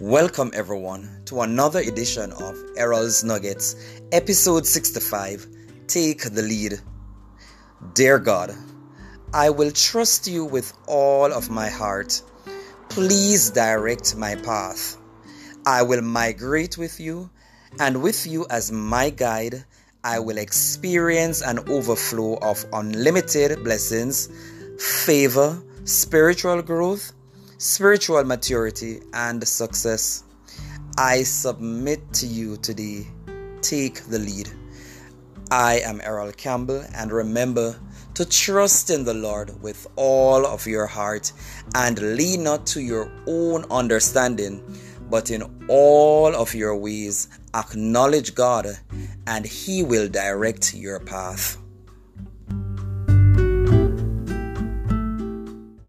[0.00, 3.74] Welcome, everyone, to another edition of Errol's Nuggets,
[4.12, 5.44] episode 65
[5.88, 6.78] Take the Lead.
[7.94, 8.54] Dear God,
[9.34, 12.22] I will trust you with all of my heart.
[12.88, 14.98] Please direct my path.
[15.66, 17.28] I will migrate with you,
[17.80, 19.64] and with you as my guide,
[20.04, 24.28] I will experience an overflow of unlimited blessings,
[24.78, 27.14] favor, spiritual growth,
[27.58, 30.22] spiritual maturity, and success.
[30.96, 33.08] I submit to you today.
[33.60, 34.48] Take the lead.
[35.50, 37.76] I am Errol Campbell, and remember
[38.14, 41.32] to trust in the Lord with all of your heart
[41.74, 44.62] and lean not to your own understanding,
[45.10, 48.66] but in all of your ways acknowledge God,
[49.26, 51.58] and He will direct your path.